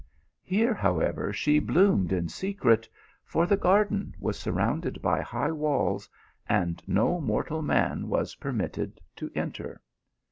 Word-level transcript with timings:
Here, 0.41 0.73
however, 0.73 1.31
she 1.31 1.59
bloomed 1.59 2.11
in 2.11 2.27
secret, 2.27 2.89
for 3.23 3.45
the 3.45 3.55
garden 3.55 4.15
was 4.19 4.39
surrounded 4.39 4.99
by 4.99 5.21
high 5.21 5.51
walls, 5.51 6.09
and 6.49 6.81
no 6.87 7.19
mortal 7.21 7.61
man 7.61 8.09
was 8.09 8.33
permitted 8.33 8.99
to 9.17 9.29
enter. 9.35 9.79